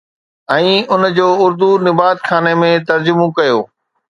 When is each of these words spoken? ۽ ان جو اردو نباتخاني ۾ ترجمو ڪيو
۽ 0.53 0.69
ان 0.95 1.01
جو 1.17 1.27
اردو 1.43 1.69
نباتخاني 1.89 2.53
۾ 2.65 2.71
ترجمو 2.89 3.27
ڪيو 3.37 3.57